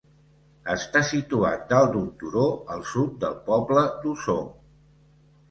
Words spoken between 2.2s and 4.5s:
turó al sud del poble d'Osor.